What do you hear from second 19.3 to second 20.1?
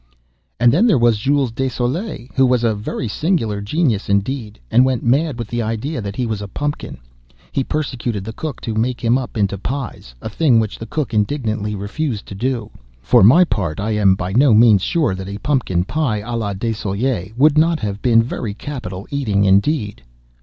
indeed!"